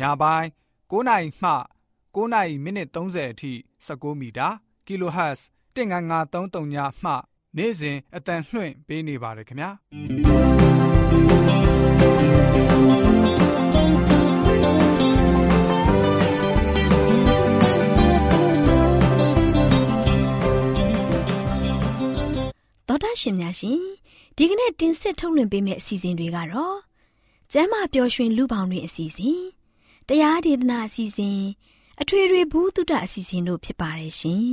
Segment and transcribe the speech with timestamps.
[0.00, 0.48] ညပိုင်း
[0.90, 1.50] 9နာရီမှ
[2.14, 3.52] 9နာရီမိနစ်30အထိ
[3.86, 4.48] 19မီတာ
[4.86, 5.40] kHz
[5.74, 7.12] 19533ညမှ
[7.56, 9.70] နေ့စဉ်အတန်လှွင့်ပေးနေပါတယ်ခင်ဗျာ
[22.88, 23.80] တော်တာရှင်များရှင်
[24.36, 26.78] ဒီကနေ့တင်ဆက်ထုတ်လွှင့်ပေးမယ့်အစီအစဉ်တွေကတော့
[27.52, 29.42] ကျမ်းမာပျော်ရွှင်လူပေါင်းတွင်အစီအစဉ်
[30.08, 31.40] တရားဒေသနာအစီအစဉ်
[32.00, 34.44] အထွေထွေဘုဒ္ဓအစီအစဉ်တို့ဖြစ်ပါတယ်ရှင်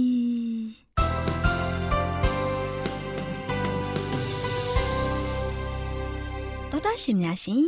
[6.71, 7.67] တော်တာရှင်များရှင်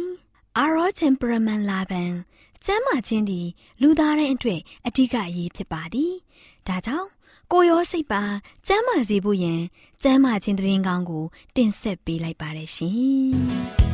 [0.58, 2.04] အာရော temperament လာပံ
[2.66, 3.48] ကျမ်းမာခြင်းသည်
[3.81, 6.14] လူသားတိုင်းအတွက်အထူးအရေးဖြစ်ပါသည်
[6.67, 7.09] ဒါကြောင့်
[7.52, 8.23] ကိုရောစိတ်ပါ
[8.67, 9.61] ကျမ်းမာစေဖို့ယင်
[10.02, 13.84] ကျမ်းမာခြင်းတရင်ကောင်းကို တင်ဆက်ပေးလိုက်ပါတယ်ရှင်။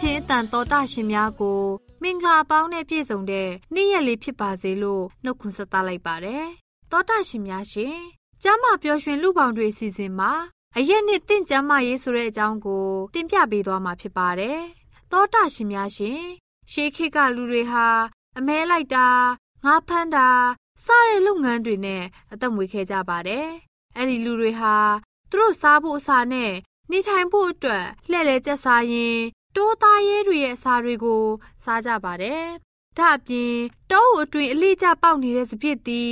[0.00, 1.62] ခြင်းအတန်တော်တာရှင်များကို
[2.02, 6.46] မင်္ဂလာပေါင်းနဲ့ပြည့်စုံတဲ့နေ့ရက်လေးဖြစ်ပါစေလို့နှုတ်ခွန်းဆက်သလိုက်ပါတယ်
[6.92, 7.96] တောတာရှင်များရှင်
[8.42, 10.32] ကျမ်းမာပျော်ရွှင်လူပေါင်းတွေအစီအစဉ်မှာ
[10.76, 14.58] အရက်နှစ်တင့်ကျမ်းမာရေးဆိုတဲ့အကြောင်းကိုတင်ပြပေးသွားမှာဖြစ်ပါတယ်။
[15.12, 16.20] တောတာရှင်များရှင်
[16.70, 17.86] ရှေးခေတ်ကလူတွေဟာ
[18.38, 19.08] အမဲလိုက်တာ
[19.64, 20.28] ငါးဖမ်းတာ
[20.84, 23.46] စတဲ့လုပ်ငန်းတွေနဲ့အသက်မွေးခဲ့ကြပါတယ်။
[23.96, 24.74] အဲ့ဒီလူတွေဟာ
[25.30, 26.52] သူတို့စားဖို့အစာနဲ့
[26.90, 29.18] နေထိုင်ဖို့အတွက်လှည့်လည်ကျက်စားရင်
[29.56, 31.22] တိုးသားရဲတွေရဲ့အစာတွေကို
[31.64, 32.42] စားကြပါတယ်။
[32.96, 33.52] ဒါအပြင်
[33.90, 36.02] တောအုပ်အတွင်အလေးကျပေါက်နေတဲ့စပစ်တီ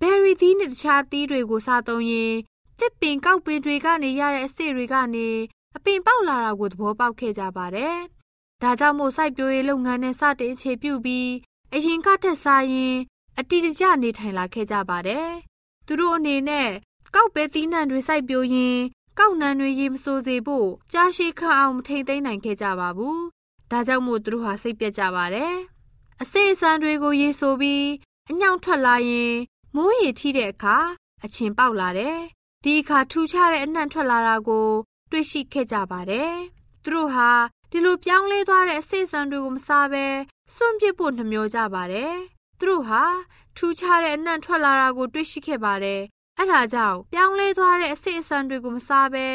[0.00, 2.34] ဘယ်ရီသီးနဲ့တခြားသီးတွေကိုစားသုံးရင်
[2.80, 5.28] တစ်ပင်ကောက်ပင်တွေကနေရတဲ့အစေတွေကနေ
[5.76, 7.96] အပင်ပေါက်လာတာကိုသဘောပေါက်ခဲ့ကြပါတယ်။
[8.62, 11.28] ဒါကြောင့်မို့စိုက်ပျိုးရေးလုပ်ငန်းနဲ့စတင်အခြေပြုပြီး
[11.74, 12.94] အရင်ကထက်စားရင်
[13.38, 15.28] အတီတကျနေထိုင်လာခဲ့ကြပါတယ်။
[15.86, 16.68] သူတို့အနေနဲ့
[17.14, 18.78] ကောက်ပဲသီးနှံတွေစိုက်ပျိုးရင်
[19.18, 23.18] ကောက်နှံတွေရေမစိုးစေဖို့ကြားရှိခအောင်မထိန်သိမ်းနိုင်ခဲ့ကြပါဘူး။
[23.70, 25.54] ဒါကြောင့်မို့သူတို့ဟာစိတ်ပြတ်ကြပါတယ်။
[26.22, 27.84] အစေအစံတွေကိုရေဆိုပြီး
[28.30, 29.34] အညောင်ထွက်လာရင်
[29.76, 30.76] မိုးရေထိတဲ့အခါ
[31.24, 32.18] အချင်းပေါက်လာတယ်။
[32.64, 34.68] ဒီအခါထူးခြားတဲ့အနှံ့ထွက်လာတာကို
[35.10, 36.32] တွေ့ရှိခဲ့ကြပါတယ်။
[36.84, 37.30] သူတို့ဟာ
[37.70, 40.06] ဒီလိုပြောင်းလဲသွားတဲ့အစိအစံတွေကိုမစားဘဲ
[40.54, 42.14] စွန့်ပစ်ဖို့နှမျောကြပါတယ်။
[42.58, 43.02] သူတို့ဟာ
[43.56, 46.02] ထူးခြားတဲ့အနှံ့ထွက်လာတာကို တွေ့ရှိခဲ့ပါတယ်။
[46.40, 49.26] အဲဒါကြောင့်ပြောင်းလဲသွားတဲ့အစိအစံတွေကိုမစားဘဲ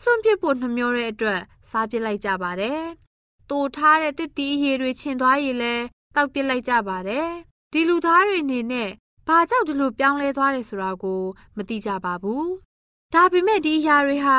[0.00, 1.40] စွန့်ပစ်ဖို့နှမျောတဲ့အတွက်
[1.70, 2.80] စားပစ်လိုက်ကြပါတယ်။
[3.50, 5.84] တိုထားတဲ့တစ်တီးရည်တွေချင်သွားရင်လည်း
[6.14, 7.28] တောက်ပစ်လိုက်ကြပါတယ်။
[7.72, 8.90] ဒီလူသားတွေအနေနဲ့
[9.26, 11.22] ဘာကြောင့်ဒီလိုပြောင်းလဲသွားတယ်ဆိုတာကို
[11.56, 12.44] မသိကြပါဘူး။
[13.14, 14.38] ဒါပေမဲ့ဒီအရာတွေဟာ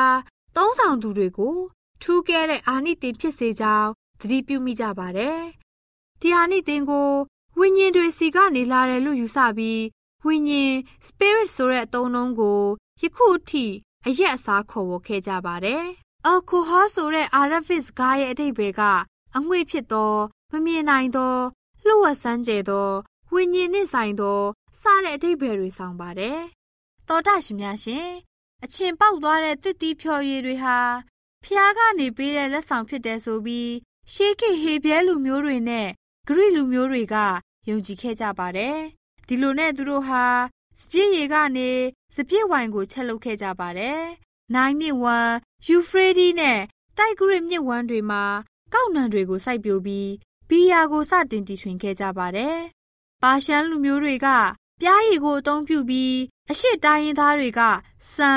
[0.56, 1.56] သုံးဆောင်သူတွေကို
[2.02, 3.90] ထူးကဲတဲ့အာနိသင်ဖြစ်စေကြောင်း
[4.20, 5.40] သတိပြုမိကြပါတယ်။
[6.20, 7.08] ဒီအာနိသင်ကို
[7.58, 9.80] ဝိညာဉ်တွေစီကနေလာတယ်လို့ယူဆပြီး
[10.26, 10.74] ဝိညာဉ်
[11.08, 12.60] spirit ဆိုတဲ့အသုံးအနှုန်းကို
[13.00, 13.66] ယခုအထိ
[14.06, 15.84] အရက်အစားခေါ်ဝေါ်ခဲ့ကြပါတယ်။
[16.32, 18.82] alcohol ဆိုတဲ့ Arabic စကားရဲ့အဓိပ္ပာယ်က
[19.36, 20.14] အငွေ့ဖြစ်သော
[20.52, 21.34] မမြင်နိုင်သော
[21.86, 22.90] လှုပ်ဝက်ဆန်းကျဲသော
[23.32, 24.40] ဝိညာဉ်နှင့်ဆိုင်သော
[24.80, 26.38] စတဲ့အဓိပ္ပာယ်တွေဆောင်ပါတယ်။
[27.08, 28.08] သောတာရှင်များရှင်
[28.64, 30.78] အချင်းပေါက်သွားတဲ့တစ်တီးဖြော်ရည်တွေဟာ
[31.44, 33.70] ဖျားကနေပေးတဲ့လက်ဆောင်ဖြစ်တယ်ဆိုပြီး
[34.12, 35.88] ရှေးခေတ်ဟေဘဲလူမျိုးတွေနဲ့
[36.26, 37.16] ဂရိလူမျိုးတွေက
[37.68, 38.78] ယုံကြည်ခဲ့ကြပါတယ်။
[39.28, 40.24] ဒီလိုနဲ့သူတို့ဟာ
[40.80, 41.70] စပြည့်ရည်ကနေ
[42.14, 44.00] စပြည့်ဝိုင်ကိုချက်လုပ်ခဲ့ကြပါတယ်။
[44.54, 45.34] နိုင်မြစ်ဝမ်း
[45.66, 46.60] ယူဖရေးဒီနဲ့
[46.98, 48.24] တိုက်ဂရစ်မြစ်ဝမ်းတွေမှာ
[48.74, 50.10] ကောက်နံတွေကိုစိုက်ပျိုးပြီး
[50.48, 52.56] ဘီယာကိုစတင်တီထွင်ခဲ့ကြပါတယ်။
[53.22, 54.28] ပါရှန်လူမျိုးတွေက
[54.80, 56.14] ပြားရည်ကိုအသုံးပြုပြီး
[56.50, 57.60] အရှိတိုင်းရင်းသားတွေက
[58.14, 58.30] စံ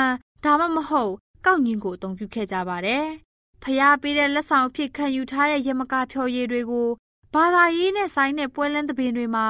[0.44, 1.12] ဒါမှမဟုတ်
[1.44, 3.04] ကောက်ညင်ကိုအသုံးပြုခဲ့ကြပါတယ်။
[3.62, 6.88] ဖျားပေးတဲ့လက်ဆောင်အဖြစ်ခံယူထားတဲ့ရမကဖြော်ရည်တွေကို
[7.34, 9.46] ဘာသာရေးနဲ့ဆိုင်တဲ့ပွဲလန်းသဘင်တွေမှာ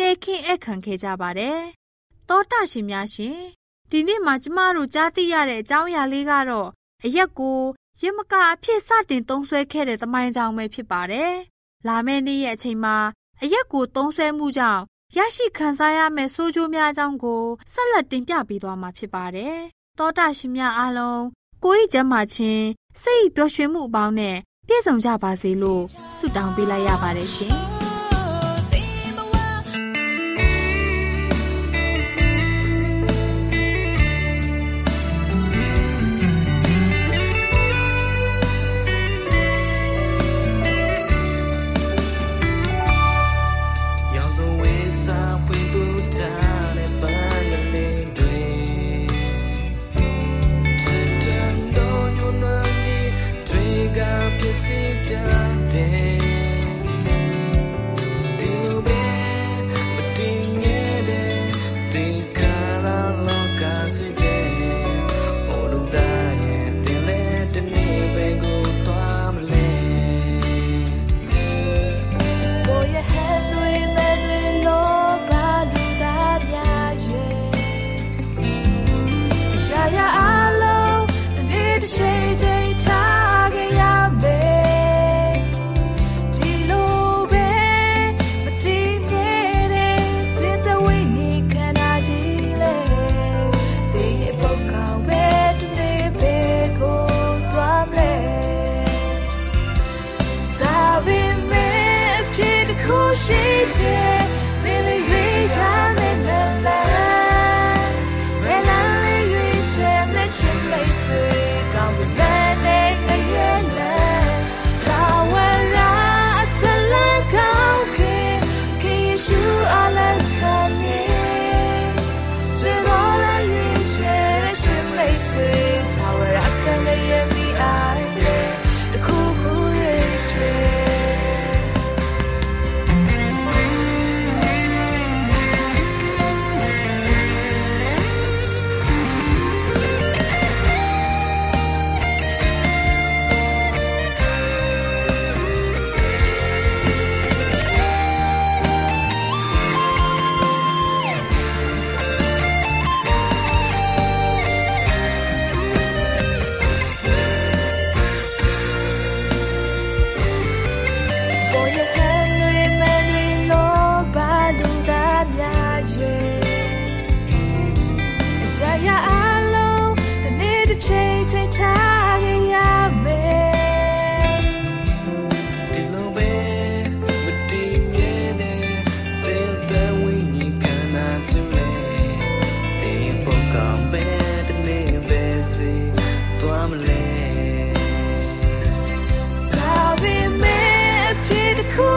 [0.00, 1.58] တဲခင်းအပ်ခံခဲ့ကြပါတယ်။
[2.28, 3.38] တောတာရှင်များရှင်
[3.90, 6.68] ဒီနေ့မှာကျမတို့ကြားသိရတဲ့အကြောင်းအရာလေးကတော့
[7.04, 7.58] အရက်ကို
[8.02, 11.32] ရမကအဖြစ်စတင်သုံးဆွဲခဲ့တဲ့သမိုင်းကြောင်းပဲဖြစ်ပါတယ်။
[11.86, 12.96] လာမယ့်နေ့ရက်အချိန်မှာ
[13.42, 14.82] အရက်ကိုသုံးဆွဲမှုကြောင့်
[15.16, 17.42] ရရှိခံစားရမယ့်ဆိုးကျိုးများအကြောင်းကို
[17.72, 19.56] ဆက်လက်တင်ပြပေးသွားမှာဖြစ်ပါတယ်။
[19.98, 21.22] တောတာရှင်များအားလုံး
[21.64, 22.64] ကိုယ်ဤကျမ်းမာခြင်း
[23.02, 24.36] စိတ်ပျော်ရွှင်မှုအပေါင်းနဲ့
[24.66, 25.82] ပြည့်စုံကြပါစေလို့
[26.16, 27.56] ဆုတောင်းပေးလိုက်ရပါတယ်ရှင်။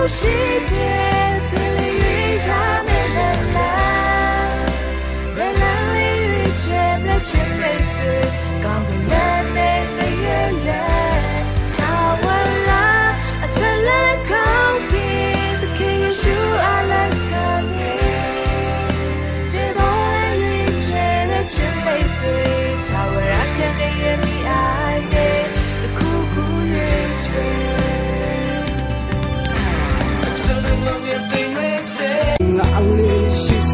[0.07, 0.27] 世
[0.65, 1.22] 界。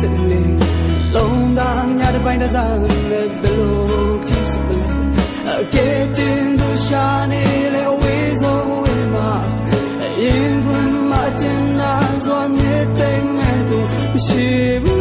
[0.02, 0.44] စလေ
[1.16, 2.78] လုံးသားညတစ်ပိုင်းတစ်စား
[3.10, 4.80] နဲ့ဘလို့ကြည့်စလေ
[5.50, 9.32] အကဲတင်သူရှာနေလေအဝေးဆုံးဝေးမှာ
[10.04, 10.68] အရင်က
[11.10, 14.48] မှတင်လာစွာမြဲတဲ့ငါတို့မရှိ
[14.84, 14.99] ဘူး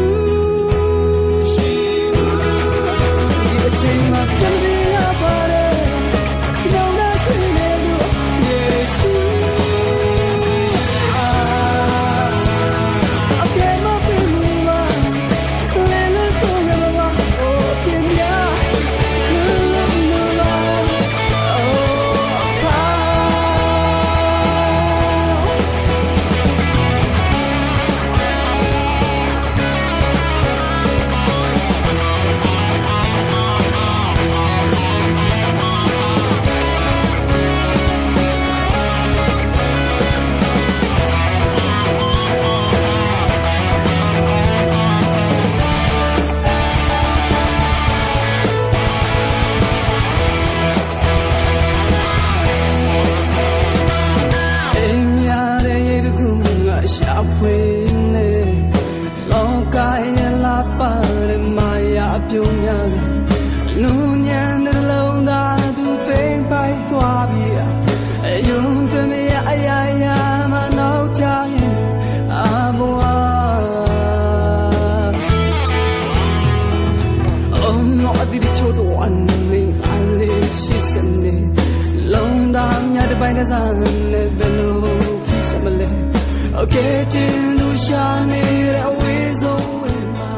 [87.88, 90.32] ရှာနေတဲ့အဝေးဆုံးဝင်မှာ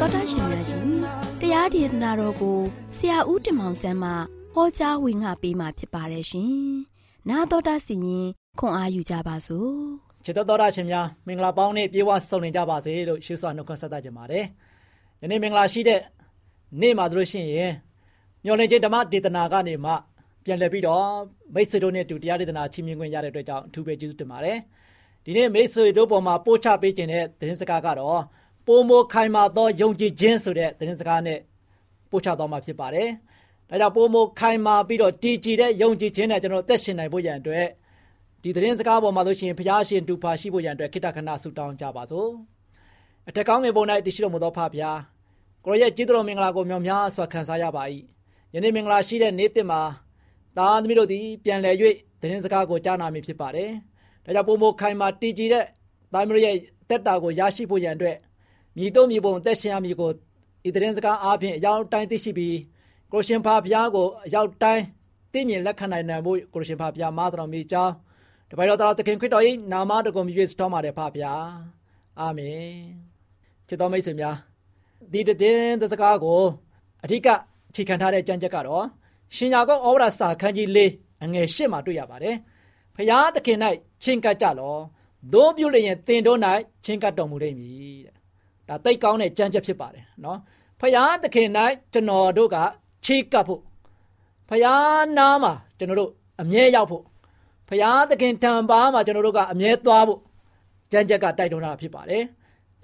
[0.00, 0.86] တော်တာရှင်များရှင်
[1.40, 2.58] တရားဒေသနာတော်ကို
[2.96, 4.10] ဆရာဦးတင်မောင်ဆန်းမှ
[4.54, 6.52] ဟောကြားဝင်ငါပေးมาဖြစ်ပါတယ်ရှင်။
[7.28, 8.26] နာတော်တာစီရင်
[8.58, 9.70] ခွန်အားယူကြပါစို့။
[10.24, 14.44] ခြေတော်တော်တာရှင်များမင်္ဂလာပေါင်းနဲ့ပြေဝဆုံနေကြပါစေလို့ရှေးစွာနှုတ်ခွန်းဆက်သကြပါတယ်။
[15.22, 16.00] ယနေ့မင်္ဂလာရှိတဲ့
[16.80, 17.72] နေ့မှာတို့ရှင်ရင်
[18.44, 19.92] မျော်လင့်ခြင်းဓမ္မဒေသနာကနေမှ
[20.44, 21.06] ပြန်လည်ပြီးတော့
[21.54, 24.58] မိတ်ဆွေတို့နဲ့တူတရားဒေသနာချီးမြှင့်ခွင့်ရတဲ့အတွက်ကြောင့်အထူးပဲကျေးဇူးတင်ပါတယ်။
[25.24, 28.22] ဒီနေ့မိတ်ဆွေတို့ပေါ်မှာပို့ချပေးခြင်းတဲ့သတင်းစကားကတော့
[28.66, 31.38] ပိုမိုခိုင်မာသောယုံကြည်ခြင်းဆိုတဲ့သတင်းစကားနဲ့
[32.10, 33.08] ပို့ချသွားမှာဖြစ်ပါတယ်။
[33.68, 37.66] ဒါကြောင့်ပိုမိုခိုင်မာပြီးတော့တည်ကြည်တဲ့ယုံကြည်ခြင်းနဲ့ကျွန်တော်သက်ရှင်နိုင်ဖို့ရန်အတွက်
[38.42, 42.28] ဒီသတင်းစကားပေါ်မှာဆိုရှင်ဘုရားရှင်တူဖာရှိဖို့ရန်အတွက်ခိတ္တခဏဆုတောင်းကြပါစို့။
[43.28, 44.98] အထက်ကောင်းငယ်ပုံ၌တရှိတော်မူသောဖဖျား
[45.64, 47.82] ကိုရဲ့ကျေးဇူးတော်မင်္ဂလာကိုမြောင်များစွာခံစားရပါ၏။
[48.54, 49.80] ယနေ့မင်္ဂလာရှိတဲ့နေ့တစ်မှာ
[50.56, 51.74] သားသမီးတို့သည်ပြန်လည်၍
[52.20, 53.70] သတင်းစကားကိုကြားနာမည်ဖြစ်ပါတယ်။
[54.24, 55.64] ဒါကြောင့်ပိုမိုခိုင်မာတည်ကြည်တဲ့
[56.12, 56.56] သားသမီးတို့ရဲ့
[56.88, 58.16] တက်တာကိုရရှိဖို့ရန်အတွက်
[58.76, 60.10] မြည်တော့မြည်ပုံသက်ရှင်ရမည်ကို
[60.68, 62.56] ဤသတင်းစကားအားဖြင့်အရောက်တိုင်းသိရှိပြီး
[63.12, 64.84] ကိုရှင်ဖာဘုရားကိုအရောက်တိုင်း
[65.32, 67.92] သိမြင်လက်ခံနိုင်နိုင်ဖို့ကိုရှင်ဖာဘုရားမာတော်မီကြောင်း
[68.50, 71.44] တပိုင်တော်တော်သခင်ခရစ်တော်၏နာမတော်ကိုမြည်စတော်မှာတယ်ဖာဘုရား
[72.20, 72.72] အာမင်
[73.68, 74.36] ချစ်တော်မိတ်ဆွေများ
[75.12, 76.42] ဒီတဲ့စကားကို
[77.04, 77.28] အဓိက
[77.70, 78.84] အခြေခံထားတဲ့ကြံချက်ကတော့
[79.36, 80.78] ရှင်ယာကုန်းဩဝါဒစာခန်းကြီး၄
[81.22, 82.36] အငယ်၈မှာတွေ့ရပါတယ်
[82.96, 83.58] ဖရာသခင်၌
[84.02, 84.76] ချင်းကပ်ကြလော
[85.32, 86.38] သို့ပြုလျင်တင်တို့၌
[86.84, 88.14] ချင်းကပ်တော်မူလိမ့်မည်တဲ့
[88.68, 90.38] ဒါသိကောင်းတဲ့ကြံချက်ဖြစ်ပါတယ်နော်
[90.80, 91.48] ဖယားသခင်၌
[91.92, 92.56] ကျွန်တော်တို့က
[93.06, 93.62] ချေကပ်ဖို့
[94.48, 97.04] ဖယားနားမှာကျွန်တော်တို့အမြဲရောက်ဖို့
[97.68, 100.20] ဖယားသခင်တံပါးမှာကျွန်တော်တို့ကအမြဲသွားဖို့
[100.92, 102.24] ကြံချက်ကတိုက်တွန်းတာဖြစ်ပါတယ်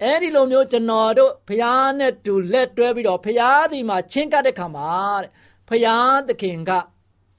[0.01, 4.91] အဲ့ဒီလိုမျိုးကျွန်တော်တို့ဖယားနဲ့တူလက်တွဲပြီးတော့ဖယားဒီမှာချင်းကပ်တဲ့ခါမှာ
[5.23, 5.31] တဲ့
[5.69, 6.71] ဖယားသခင်က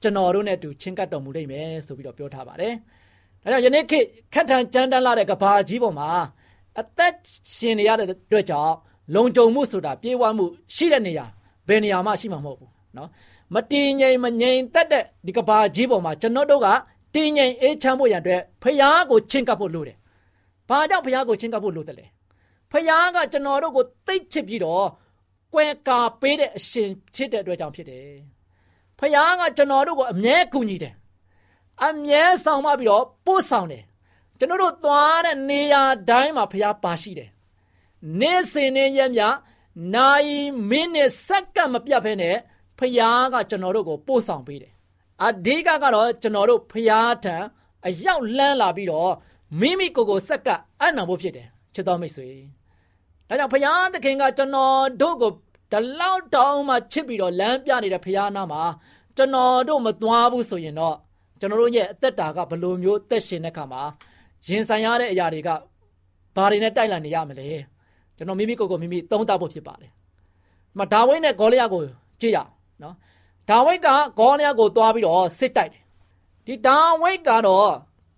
[0.01, 2.73] ကျွန်တော်တို့နဲ့တူချင်းကပ်တော်မူလိမ့်မယ်ဆိုပြီးတော့ပြောထားပါတယ်။
[3.43, 6.09] ဒါကြောင့်ယနေ့ခေတ်ခက်ထန်ကြမ်းတမ်းလာတဲ့ကဘာကြီးပေါ်မှာ
[6.79, 7.13] အသက်
[7.55, 8.73] ရှင်နေရတဲ့အတွက်ကြောင့်
[9.15, 11.25] လုံခြုံမှုဆိုတာပြေဝမှုရှိတဲ့နေရာ
[11.67, 13.09] ဘယ်နေရာမှရှိမှာမဟုတ်ဘူးနော်
[13.55, 16.67] မတည်ငြိမ်မငြိမ်သက်တဲ့ဒီကဘာကြီးပေါ်မှာကျွန်တော်တို့က
[17.15, 19.97] တည်ငြိမ်အေးချမ်းဖို့ရန်အတွက်ဖျားကိုချင်းကပ်ဖို့လိုတယ်။
[20.69, 22.05] ဘာကြောင့်ဖျားကိုချင်းကပ်ဖို့လိုတယ်လဲ။
[22.71, 24.85] ဖျားကကျွန်တော်တို့ကိုသိချစ်ပြီးတော့
[25.53, 28.09] ကွယ်ကာပေးတဲ့အရှင်ဖြစ်တဲ့အတွက်ကြောင့်ဖြစ်တယ်။
[28.99, 30.93] ဖျားကကျွန်တော်တို့ကိုအမြဲကူညီတယ်။
[31.85, 33.83] အမြဲဆောင်မပြီးတော့ပို့ဆောင်တယ်
[34.37, 37.29] ကျွန်တော်တို့သွားတဲ့နေရာတိုင်းမှာဖျားပါရှိတယ်
[38.19, 39.21] နေ့စဉ်နဲ့ရက်မြ
[39.95, 42.35] နိုင်မိနစ်စက္ကန့်မပြတ်ဖဲနဲ့
[42.79, 44.73] ဖျားကကျွန်တော်တို့ကိုပို့ဆောင်ပေးတယ်
[45.25, 47.35] အဓိကကတော့ကျွန်တော်တို့ဖျားထံ
[47.87, 49.11] အရောက်လန်းလာပြီးတော့
[49.59, 52.29] မိမိကိုယ်ကိုစက္ကပ်အနံဖို့ဖြစ်တယ်ချစ်တော်မိတ်ဆွေ
[53.27, 55.31] ဒါကြောင့်ဖျားသခင်ကကျွန်တော်တို့ကို
[55.71, 58.61] ဒီလောက်တောင်းမှချစ်ပြီးတော့လမ်းပြနေတဲ့ဖျားနာမှာ
[59.17, 60.95] ကျွန်တော်တို့မသွားဘူးဆိုရင်တော့
[61.39, 63.81] ကျွန်တော်တို့ရဲ့အသက်တာကဘယ်လိုမျိုးသက်ရှင်တဲ့ခါမှာ
[64.47, 65.49] ရင်ဆိုင်ရတဲ့အရာတွေက
[66.35, 67.47] ဘာတွေနဲ့တိုက်လန်နေရမလဲ
[68.17, 69.91] ကျွန်တော်မိမိကိုယ်ကိုမိမိသုံးသပ်ဖို့ဖြစ်ပါတယ်။
[70.79, 71.81] မဒါဝိဒ်နဲ့ဂေါလိယကို
[72.21, 72.49] ကြည့်ရအောင်
[72.83, 72.95] နော်။
[73.49, 73.87] ဒါဝိဒ်က
[74.19, 75.83] ဂေါလိယကိုသွားပြီးတော့စစ်တိုက်တယ်။
[76.45, 77.71] ဒီဒါဝိဒ်ကတော့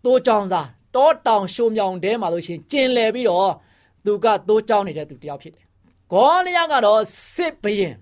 [0.05, 3.51] တိုးကြောင်သားတောတောင်ရှုံမြောင်တဲမှာလို့ရှိရင်ကျင်လည်ပြီးတော့
[4.05, 5.65] သူကတိုးကြောင်နေတဲ့သူတယောက်ဖြစ်တယ်။
[6.11, 7.01] ဂေါလိယကတော့
[7.33, 7.95] စစ်ဘရင်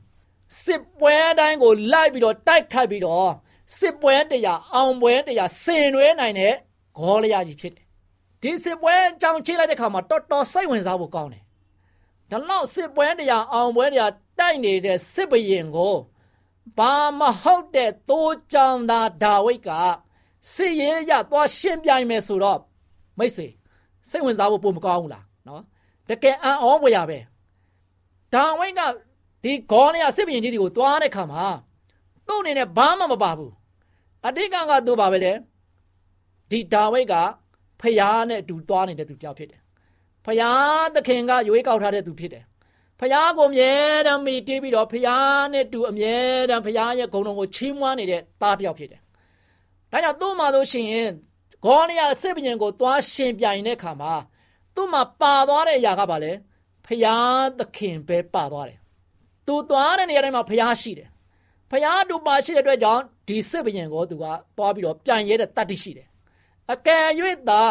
[0.63, 3.31] စစ်ပွဲတိုင်းကိုလိုက်ပြီးတော့တိုက်ခတ်ပြီးတော့
[3.77, 6.53] စစ်ပွဲတရားအောင်ပွဲတရားဆင်နွှဲနိုင်တဲ့
[6.97, 7.85] ဂေါလိယကြီးဖြစ်တယ်
[8.41, 11.43] ဒီစစ်ပွဲအကြောင်းချိလိုက်တဲ့ခါမှာတော်တော်စိတ်ဝင်စားဖို့ကောင်းတယ်။
[12.31, 15.95] ဒါလောက်စစ်ပွဲတရားအောင်ပွဲတရားတိုက်နေတဲ့စစ်ဘရင်ကို
[16.77, 19.69] ဘာမဟုတ်တဲ့သိုးချောင်းသားဒါဝိတ်က
[20.53, 22.59] စစ်ရေးရသွားရှင်းပြိုင်မယ်ဆိုတော့
[23.17, 23.47] မိတ်ဆွေ
[24.09, 25.61] စိတ်ဝင်စားဖို့ပုံမကောင်းဘူးလားနော်
[26.09, 27.19] တကယ်အံ့ဩဖွယ်ရပဲ
[28.33, 28.81] ဒါဝိတ်က
[29.43, 31.45] ဒီဂေါလိယစစ်ဘရင်ကြီးတွေကိုသွားတဲ့ခါမှာ
[32.27, 33.53] သူ့အနေနဲ့ဘာမှမပါဘူး
[34.25, 35.33] အတိတ်ကကသူပါပဲလေ
[36.49, 37.15] ဒီဒါဝိတ်က
[37.81, 39.61] ဖယားနဲ့အတူသွားနေတဲ့သူကြောက်ဖြစ်တယ်။
[40.25, 42.43] ဖယားသခင်ကရွေးကောက်ထားတဲ့သူဖြစ်တယ်။
[42.99, 43.71] ဖယားကိုအမြဲ
[44.07, 46.15] တမ်းမိတီးပြီးတော့ဖယားနဲ့တူအမြဲ
[46.49, 49.01] တမ်းဖယားရဲ့ဂုဏ်တော်ကိုချီးမွမ်းနေတဲ့သားတစ်ယောက်ဖြစ်တယ်။
[49.91, 51.11] ဒါကြောင့်သူ့မှာဆိုရှင်
[51.65, 54.13] ဂေါလိယစစ်ပညံကိုသွားရှင်ပြိုင်တဲ့အခါမှာ
[54.75, 56.31] သူ့မှာပါသွားတဲ့အရာကဘာလဲ။
[56.89, 58.79] ဖယားသခင်ပဲပါသွားတယ်။
[59.47, 61.09] သူသွားတဲ့နေရာတိုင်းမှာဖယားရှိတယ်။
[61.71, 64.25] ဖယားတူပါရှိတဲ့အတွက်ကြောင့်ဒီစစ်ပညံကိုသူက
[64.57, 66.07] သွားပြီးတော့ပြန်ရဲတဲ့တတ်တိရှိတယ်
[66.73, 67.05] အကယ်၍
[67.49, 67.63] သာ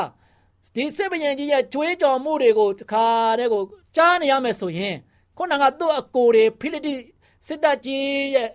[0.74, 3.06] ဒီစစ်ဘရင်ကြီးရဲ့ကြွေးကြော်မှုတွေကိုတခါ
[3.38, 3.62] တည်းကို
[3.96, 4.96] ကြားနေရမယ်ဆိုရင်
[5.36, 6.94] ခုနကသူ့အကိုတွေဖိလိတိ
[7.46, 8.48] စစ်တပ်ကြီးရဲ့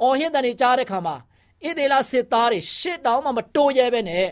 [0.00, 1.16] အော်ဟစ်တဲ့နေကြားတဲ့ခါမှာ
[1.64, 4.26] ဣသေလစစ်သားတွေရှစ်တောင်းမှမတိုးရဲပဲနဲ့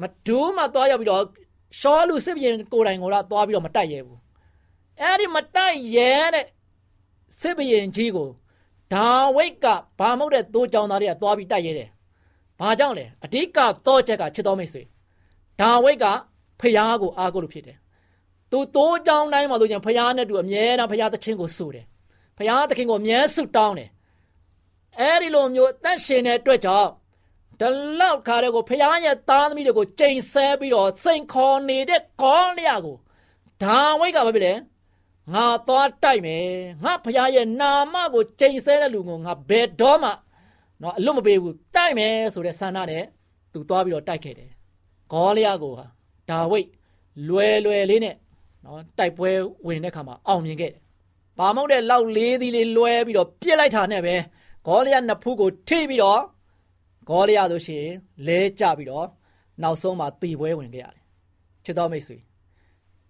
[0.00, 1.24] မဒူးမှသွားရောက်ပြီးတော့
[1.80, 4.23] ရှောလူစစ်ဘရင်ကိုယ်တိုင်ကိုလာသွားပြီးတော့မတိုက်ရဲဘူး
[5.00, 6.46] အဲ့ဒီမတိုက်ရဲတဲ့
[7.40, 8.30] စစ်ဘရင်ကြီးကို
[8.92, 9.66] ဒါဝိတ်က
[9.98, 11.88] ဘာမဟုတ်တဲ့သိုးကြောင်သားတွေကသွားပြီးတိုက်ရဲတယ်
[12.60, 14.82] ဘာကြောင့်လဲအဓိကတော့ချက်ကချစ်တော်မိတ်ဆွေ
[15.60, 16.06] ဒါဝိတ်က
[16.60, 17.76] ဖျားကိုအားကိုးလို့ဖြစ်တယ်
[18.50, 21.86] သူသူတိုးကြောင်းတိုင်းမှာဆိုရင်ဖခင်နဲ့တူအမြဲတမ်းဖခင်သခင်ကိုဆူတယ်
[22.38, 23.90] ဖခင်သခင်ကိုအမြဲဆုတောင်းတယ်
[24.98, 26.90] အဲ့ဒီလိုမျိုးအသက်ရှင်တဲ့အတွက်ကြောင့်
[27.60, 27.68] ဒီ
[28.00, 32.96] လောက်ခါတဲ့ကိုဖခင်ရဲ့သားသမီးတွေကိုချိန်ဆပြီးတော့စိန်ခေါ်နေတဲ့ကောလျာကို
[33.62, 34.52] ဒါဝိတ်ကဘာဖြစ်လဲ
[35.32, 36.44] ငါသွားတိုက်မယ်
[36.84, 40.10] ငါဖခင်ရဲ့နာမကိုချိန်ဆတဲ့လူကိုငါဘယ်တော့မှ
[40.82, 43.04] နော်အလွတ်မပေးဘူးတိုက်မယ်ဆိုတဲ့ဆန္ဒနဲ့
[43.52, 44.50] သူသွားပြီးတော့တိုက်ခဲ့တယ်
[45.12, 45.86] ဂေါလျာကိုဟာ
[46.30, 46.68] ဒါဝိတ်
[47.28, 48.16] လွယ်လွယ်လေးနဲ့
[48.64, 49.30] နော်တိုက်ပွဲ
[49.66, 50.80] ဝင်တဲ့ခါမှာအောင်မြင်ခဲ့တယ်။
[51.38, 54.14] ဘာမဟုတ်တဲ့လောက်လေးသီးလေးလွဲပြီးတော့ပြစ်လိုက်တာနဲ့ပဲ
[54.66, 56.22] ဂေါလျာနှစ်ဖူးကိုထိပြီးတော့
[57.08, 57.86] ဂေါလျာဆိုရှင်
[58.26, 59.06] လဲကျပြီးတော့
[59.62, 61.02] နောက်ဆုံးမှာတီပွဲဝင်ခဲ့ရတယ်။
[61.64, 62.18] ချစ်တော်မိတ်ဆွေ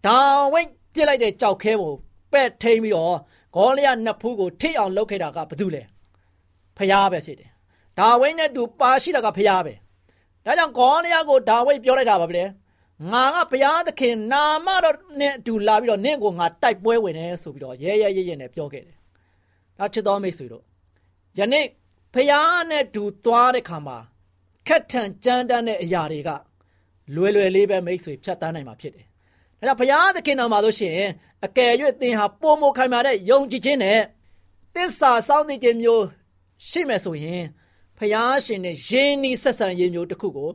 [0.06, 0.18] ဒါ
[0.52, 1.92] ဝိတ် ပြစ်လိုက်တဲ့ကြောက်ခဲကို
[2.32, 3.16] ပဲ့ထိန်ပြီးတော့
[3.56, 5.82] ဂေါလျာနှစ်ဖူးကိုထိအောင်လုပ်ခဲ့တာကဘာတူလဲ။
[6.76, 7.50] ဖျားပဲဖြစ်တယ်။
[7.98, 9.74] ဒါဝိတ်နဲ့တူပါရှိတာကဖျားပဲ။
[10.44, 12.40] ဒါကြောင့်ဂေါလျာကိုဒါဝိတ်ပြောလိုက်တာပါဗျ။
[13.12, 18.96] ငါကဘုရားသခင်နာမတော်နဲ့အတူလာပြီးတော့နင့်ကိုငါတိုက်ပွဲဝင်နေဆိုပြီးတော့ရဲရဲရဲရဲနဲ့ပြောခဲ့တယ်။
[19.78, 20.64] ဒါချစ်တော်မိတ်ဆွေတို့
[21.38, 21.66] ယနေ့
[22.14, 23.98] ဘုရားနဲ့တူသွားတဲ့ခါမှာ
[24.68, 26.30] ခက်ထန်ကြမ်းတမ်းတဲ့အရာတွေက
[27.14, 29.06] လွယ်လွယ်လေးပဲမိတ်ဆွေဖြတ်တန်းနိုင်မှာဖြစ်တယ်။
[29.68, 31.10] ဒါကြောင့်ဘုရားသခင်တော်မှာလို့ရှိရင်
[31.46, 34.00] အကယ်၍သင်ဟာပုံမခိုင်မာတဲ့ယုံကြည်ခြင်းနဲ့
[34.74, 36.04] သစ္စာစောင့်သိခြင်းမျိုး
[36.68, 37.42] ရှိမယ်ဆိုရင်
[37.98, 40.50] ဘုရားရှင်နဲ့ယဉ်ဤဆက်ဆံရေးမျိုးတစ်ခုကို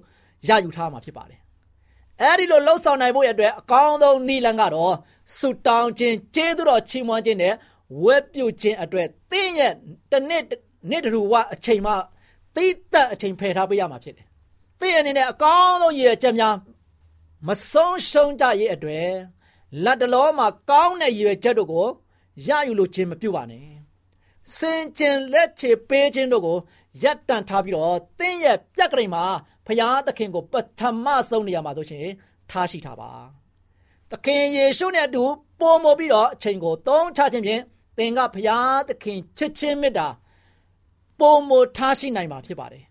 [0.48, 1.40] ရယူထားမှာဖြစ်ပါတယ်
[2.22, 4.94] အဲ့ဒီလိုလှုပ်ဆောင်နိုင်ဖို့ရအတွက်အကောင်းဆုံးနည်းလမ်းကတော့
[5.38, 7.54] ဆုတောင်းခြင်းကျေးဇူးတော်ချီးမွမ်းခြင်းနဲ့
[8.04, 9.74] ဝတ်ပြုခြင်းအတွက်သင်ရဲ့
[10.12, 10.44] တနေ့
[10.90, 11.94] နေ့တူဝအချိန်မှ
[12.56, 14.28] သိသက်အချိန်ဖယ်ထားပေးရမှာဖြစ်တယ်။
[14.80, 16.56] သင်အနေနဲ့အကောင်းဆုံးရည်ချက်များ
[17.48, 19.12] မဆုံးရှုံးကြရဲ့အတွက်
[19.84, 21.88] လက်တလောမှာကောင်းတဲ့ရည်ချက်တို့ကို
[22.48, 23.68] ရယူလို့ခြင်းမပြုပါနဲ့။
[24.58, 26.58] စင်ကျင်လက်ချေပေးခြင်းတို့ကို
[27.04, 29.24] ရပ်တန့်ထားပြီးတော့သင်ရဲ့ပြက်ကလေးမှာ
[29.66, 32.08] ဖရာသခင်ကိုပထမဆုံးနေရာမှာဆိုရှင်
[32.50, 33.12] ထားရှိထားပါ
[34.12, 35.24] သခင်ယေရှုနဲ့အတူ
[35.60, 37.62] ပုံမပြီးတော့အချိန်ကိုသုံးချခြင်းဖြင့်
[37.98, 40.08] သင်ကဖရာသခင်ချစ်ချင်းမေတ္တာ
[41.20, 42.84] ပုံမထားရှိနိုင်မှာဖြစ်ပါတယ်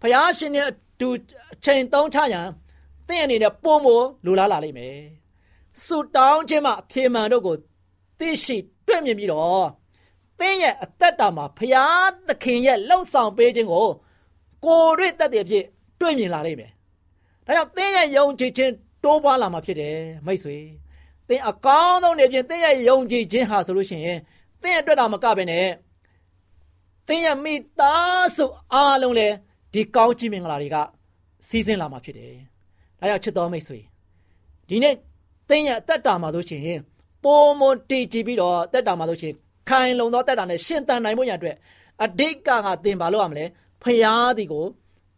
[0.00, 1.08] ဖရာရှင်နဲ့အတူ
[1.52, 2.48] အချိန်သုံးချရန်
[3.08, 3.86] သင်အနေနဲ့ပုံမ
[4.24, 4.98] လိုလားလာလိမ့်မယ်
[5.84, 7.56] ဆုတောင်းခြင်းမှာအပြေမှန်တို့ကို
[8.18, 9.66] သိရှိတွေ့မြင်ပြီးတော့
[10.38, 11.84] သင်ရဲ့အသက်တာမှာဖရာ
[12.28, 13.86] သခင်ရဲ့လှုပ်ဆောင်ပေးခြင်းကို
[14.64, 15.64] ကိုယ်တွေ့တတ်တဲ့အဖြစ်
[16.00, 16.70] တွေ့မြင်လာလိမ့်မယ်။
[17.46, 18.72] ဒါကြောင့်သင်ရဲ့ယုံကြည်ခြင်း
[19.04, 20.58] တိုးပွားလာမှာဖြစ်တယ်မိတ်ဆွေ။
[21.28, 24.18] သင်အကောင်းဆုံးနေပြင်သင်ရဲ့ယုံကြည်ခြင်းဟာဆိုလို့ရှိရင်
[24.62, 25.66] သင်အတွက်တော့မကပဲနဲ့
[27.08, 29.34] သင်ရဲ့မိသားစုအားလုံးလည်း
[29.72, 30.76] ဒီကောင်းချီးမင်္ဂလာတွေက
[31.48, 32.36] စီးဆင်းလာမှာဖြစ်တယ်။
[33.02, 33.78] ဒါကြောင့်ချစ်တော်မိတ်ဆွေ
[34.68, 34.94] ဒီနေ့
[35.48, 36.80] သင်ရဲ့တက်တာမှာဆိုရှင်
[37.24, 39.34] ပုံမတည်ကြည်ပြီးတော့တက်တာမှာဆိုရှင်
[39.68, 41.56] ခိုင်လုံသောတက်တာနဲ့ရှင်တန်နိုင်ဖို့ရအတွက်
[42.04, 43.44] အဓိကကသင်ဘာလို့ရမလဲ
[43.82, 44.64] ဖရာဒီကို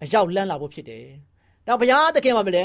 [0.03, 1.05] အရောက်လန်းလာဖို့ဖြစ်တယ်။
[1.67, 2.63] ဒါဘုရားသခင်ပါမလဲ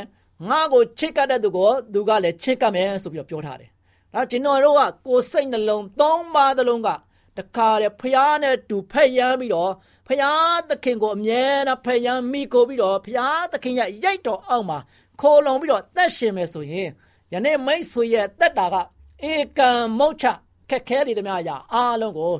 [0.49, 3.69] ငါ့ကိုချစ်ကပ်တဲ့သူကိုသူကလည်းချစ်ကပ်မယ်ဆိုပြီးတော့ပြောထားတယ်။
[4.13, 6.89] ဒါကျွန်တော်တို့ကကိုယ်စိတ်နှလုံးသုံးပါးသလုံးက
[7.37, 9.71] တခါတည်းဖျားနဲ့တူဖက်ရမ်းပြီးတော့
[10.07, 14.79] ဖျားသခင်ကိုအမြဲတမ်းဖက်ရမ်းမိကိုပြီးတော့ဖျားသခင်ရဲ့ရိုက်တော်အောက်မှာ
[15.21, 16.89] ခိုးလုံပြီးတော့သက်ရှင်မယ်ဆိုရင်
[17.33, 18.75] ယနေ့မိတ်ဆွေရဲ့တက်တာက
[19.31, 20.25] ဧကံမုတ်ချ
[20.69, 22.33] ခက်ခဲလေသမျှအရာအားလုံးကို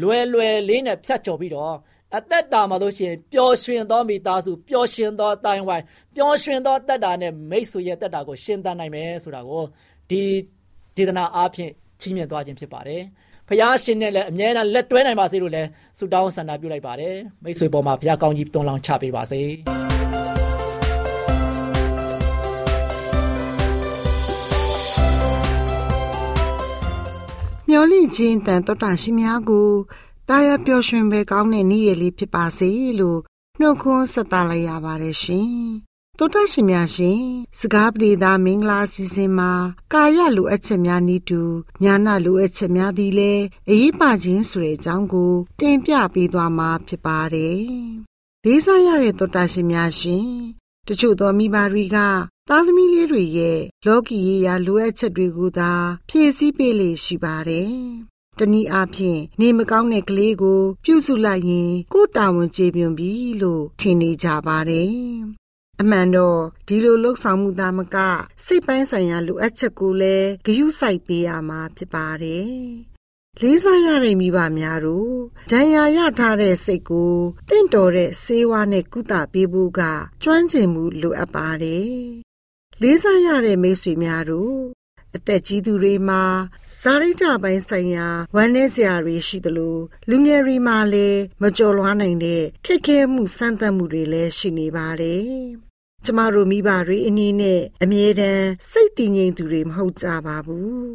[0.00, 1.74] လွယ်လွယ်လေးနဲ့ဖြတ်ကျော်ပြီးတော့
[2.16, 9.62] အသက်တာမှာလို့ရှိရင်ပျော်ရွှင်သောမိသားစုပျော်ရွှင်သောတိုင်ဝိုင်းပျော်ရွှင်သောတက်တာနဲ့မိတ်ဆွေရဲ့တက်တာကိုရှင်းသနိုင်မယ်ဆိုတာကို
[10.10, 10.22] ဒီ
[10.96, 11.70] ဒေသနာအားဖြင့်
[12.00, 13.02] ချီးမြှင့်သွားခြင်းဖြစ်ပါတယ်။
[13.48, 15.68] ဖခင်ရှင်နဲ့လည်းအမြဲတမ်းလက်တွဲနိုင်ပါစေလို့လည်း
[15.98, 19.42] ဆုတောင်းဆန္ဒပြုလိုက်ပါတယ်။မိတ်ဆွေပေါ်မှာဖခင်ကောင်းကြီးတွန်းလောင်းချပေးပါစေ။
[27.76, 29.70] မျော်လင့်ခြင်းတန်တော်တာရှိများကို
[30.28, 33.20] တာယာပျော်ရွှင်ပဲကောင်းတဲ့နေ့ရည်လေးဖြစ်ပါစေလို့
[33.60, 35.50] နှုတ်ခွန်းဆက်သလိုက်ရပါတယ်ရှင်။
[36.18, 37.20] တောတရှင်များရှင်
[37.58, 39.52] စကားပြေသာမင်္ဂလာစီစဉ်မှာ
[39.92, 41.42] ကာယလိုအပ်ချက်များဤတူ
[41.82, 47.60] ညာနာလိုအပ်ချက်များသည်လည်းအရေးပါခြင်းဆိုတဲ့အကြောင်းကိုတင်ပြပေးသွားမှာဖြစ်ပါတယ်။
[48.44, 50.26] လေးစားရတဲ့တောတရှင်များရှင်
[50.86, 51.98] တချို့သောမိဘတွေက
[52.48, 55.72] သားသမီးလေးတွေရဲ့လောကီရေးရာလိုအပ်ချက်တွေကိုသာ
[56.08, 57.72] ဖြည့်ဆည်းပေးလေရှိပါတယ်
[58.38, 64.90] တနည်းအားဖြင့်နေမကောင်းတဲ့ကလေးကို ပြုစုလိုက်ရင်ကိုယ်တာဝန်ကျေပွန်ပြီလို့ထင်နေကြပါတယ်။
[65.80, 67.96] အမှန်တော့ဒီလိုလှုပ်ဆောင်မှုသားမက
[68.44, 72.54] စိတ်ပိုင်းဆိုင်ရာလိုအပ်ချက်ကိုလည်းဂရုစိုက်ပေးရမှာဖြစ်ပါတယ်။
[73.42, 75.14] လေးစားရတဲ့မိဘများတို့
[75.50, 77.14] ဒဏ်ရာရထားတဲ့စိတ်ကို
[77.48, 79.80] တင့်တော်တဲ့ဆေးဝါးနဲ့ကုသပေးဖို့က
[80.22, 81.96] ကျွမ်းကျင်မှုလိုအပ်ပါတယ်။
[82.82, 84.56] လေးစားရတဲ့မိတ်ဆွေများတို့
[85.16, 86.22] အသက်ကြီးသူတွေမှာ
[86.80, 89.76] စာရိတ္တပိုင်းဆိုင်ရာဝမ်းနည်းစရာတွေရှိသလို
[90.08, 95.26] လူငယ်တွေမှာလည်းမကြော်လွှားနိုင်တဲ့ခက်ခဲမှုစမ်းသပ်မှုတွေလည်းရှိနေပါတယ်။
[96.04, 100.86] ကျမတို့မိဘတွေအနေနဲ့အမြဲတမ်းစိတ်တည်ငြိမ်သူတွေမဟုတ်ကြပါဘူး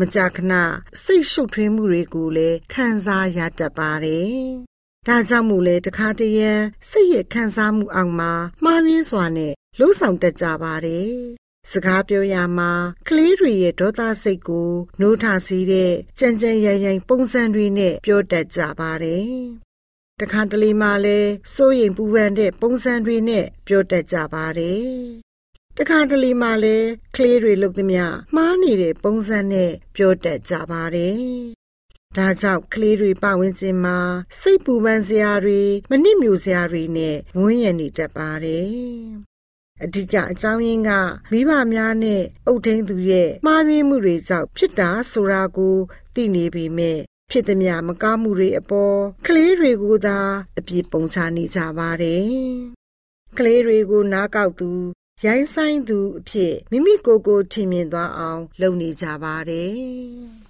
[0.00, 0.52] မကြာခဏ
[1.04, 4.34] စိတ်ရှုပ်ထွေးမှုတွေကိုလည်းခံစားရတတ်ပါတယ်
[5.06, 6.52] ဒါကြောင့်မို့လဲတခါတရံ
[6.90, 8.32] စိတ်ရဲ့ခံစားမှုအောင်မှာ
[8.64, 11.14] မှားရင်းစွာနဲ့ လှုပ်ဆောင်တတ်ကြပါတယ်
[11.70, 12.72] စကားပြောရမှာ
[13.08, 19.28] ကလေးတွေရဲ့ဒေါသစိတ်ကိုနှိုးထစီးတဲ့ကြံကြံရံရံပုံစံတွေနဲ့ပြောတတ်ကြပါတယ်
[20.20, 24.88] တခါတလေမှလည်းစိုးရိမ်ပူပန်တဲ့ပုံစံတွေနဲ့ပြောတတ်ကြပါတယ်
[25.76, 31.18] တခါတလေမှလည်းကလေးတွေလုပ်သမျှမှားနေတဲ့ပုံစံနဲ့ပြောတတ်ကြပါတယ်
[32.16, 33.98] ဒါကြောင့်ကလေးတွေပဝန်းကျင်မှာ
[34.40, 35.60] စိတ်ပူပန်စရာတွေ
[35.90, 39.33] မနစ်မြို့စရာတွေနဲ့ဝန်းရံနေတတ်ပါတယ်
[39.82, 40.90] အဓိကအကြောင်းရင်းက
[41.32, 45.76] မိဘများနဲ့အုပ်ထိန်းသူရဲ့မှားယွင်းမှုတွေကြောင့်ဖြစ်တာဆိုတာကို
[46.14, 46.98] သိနေပေမဲ့
[47.30, 50.18] ဖြစ်သည်များမကောင်းမှုတွေအပေါ်ကလေးတွေကိုသာ
[50.58, 52.24] အပြစ်ပုံချနေကြပါတယ်။
[53.38, 54.70] ကလေးတွေကိုနားကောက်သူ
[55.26, 59.74] ရိုင်းဆိုင်သူအဖြစ်မိမိကိုယ်ကိုထင်မြင်သွားအောင် လုပ်နေကြပါတယ်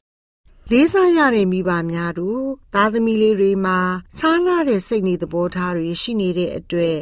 [0.70, 2.42] ။လေးစားရတဲ့မိဘများတို့
[2.74, 3.78] သားသမီးလေးတွေမှာ
[4.16, 6.98] ခြားနာတဲ့စိတ်နေသဘောထားတွေရှိနေတဲ့အတွက်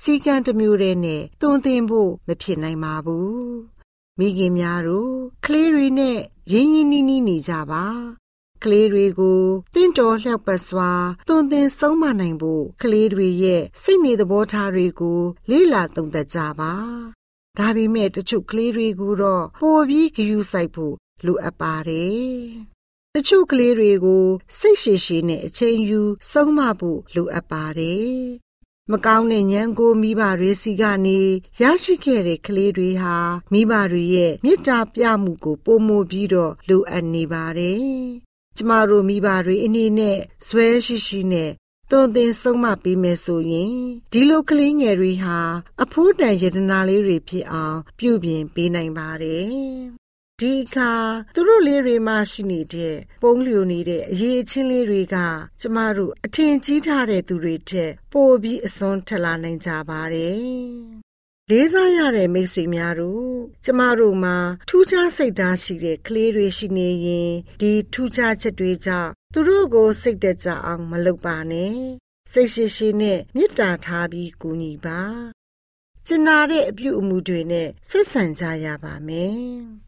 [0.00, 3.54] စီကံတစ်မျိုးတည်းနဲ့တွန်းတင်ဖို့မဖြစ်နိုင်ပါဘူး
[4.18, 6.18] မိခင်များတို့ကလေးတွေနဲ့
[6.52, 7.84] ရင်းရင်းနှီးနှီးနေကြပါ
[8.64, 9.42] ကလေးတွေကို
[9.74, 10.92] တင့်တော်လျှောက်ပတ်စွာ
[11.28, 16.74] တွန်းတင်ဆုံးမနိုင်ဖို့ကလေးတွေရဲ့စိတ်နေသဘောထားတွေကို လေ့လာသုံးသပ်ကြပါ
[17.58, 20.94] ဒါပေမဲ့တချို့ကလေးတွေကိုတော့ပိုပြီးဂရုစိုက်ဖို့
[21.26, 22.34] လိုအပ်ပါတယ်
[23.14, 24.26] တချို့ကလေးတွေကို
[24.58, 28.43] စိတ်ရှိရှိနဲ့အချိန်ယူဆုံးမဖို့လိုအပ်ပါတယ်
[28.92, 31.20] မကောင်းတဲ့ညံကိုမိဘတွေစီကနေ
[31.60, 33.16] ရရှိခဲ့တဲ့ကလေးတွေဟာ
[33.52, 37.82] မိဘတွေရဲ့မေတ္တာပြမှုကိုပုံမပြီးတော့လိုအပ်နေပါတယ်။
[38.56, 41.50] ကျမတို့မိဘတွေအနေနဲ့ဇွဲရှိရှိနဲ့
[41.90, 43.74] သွန်သင်ဆုံးမပေးမယ်ဆိုရင်
[44.12, 45.38] ဒီလိုကလေးငယ်တွေဟာ
[45.82, 49.52] အဖိုးတန်ယတနာလေးတွေဖြစ်အောင်ပြုပြင်ပေးနိုင်ပါတယ်။
[50.40, 50.92] ဒီအခါ
[51.34, 55.16] သူတို့လေးတွေမှရှိနေတဲ့ပုံလျိုနေတဲ့အရေးအချင်းလေးတွေက
[55.60, 60.42] ကျမတို့အထင်ကြီးထားတဲ့သူတွေထက်ပိုပြီးအစွန်းထလာနိုင်ကြပါတယ်။
[61.50, 63.32] လေးစားရတဲ့မိတ်ဆွေများတို့
[63.64, 64.36] ကျမတို့မှာ
[64.68, 71.76] ထူးခြားစိတ်ဓာတ်ရှိတဲ့ကလေးတွေရှိနေရင်ဒီထူးခြားချက်တွေကြောင့်သူတို့ကိုစိတ်တက်ကြအောင်မလုပ်ပါနဲ့
[72.32, 75.00] စိတ်ရှိရှိနဲ့မေတ္တာထားပြီးကူညီပါ
[76.06, 79.83] ကျင်နာတဲ့အပြုအမူတွေနဲ့ဆက်ဆံကြရပါမယ်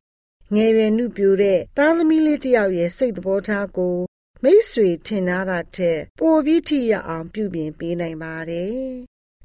[0.55, 3.97] ငယ်ရွယ်နှုပြိုတဲ့သားသမီးလေးတယောက်ရဲ့စိတ်သဘောထားကို
[4.43, 8.77] မိတ်ဆွေထင်ထားတာထက်ပိုပြီးထိရအောင်ပြုပြင်ပေးနိုင်ပါတယ်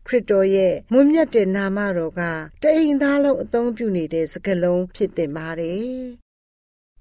[0.07, 2.21] ခရစ်တော်ရဲ့မွန်မြတ်တဲ့နာမတော်က
[2.61, 5.91] တအိမ်သားလုံးအသုံးပြုနေတဲ့စကားလုံးဖြစ်တင်ပါတယ်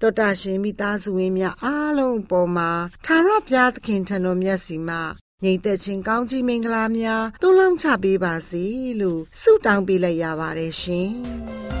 [0.01, 2.71] တော်တာရှင်မိသားစုဝင်များအားလုံးပေါ်မှာ
[3.05, 5.01] သာရဘုရားသခင်ထံတော်မြတ်စီမှာ
[5.43, 8.63] ငြိမ်သက်ခြင်းကောင်းကြီးမင်္ဂလာများတွန်းလောင်းချပေးပါစေ
[9.01, 11.11] လို့ဆုတောင်းပေးလိုက်ရပါတယ်ရှင်။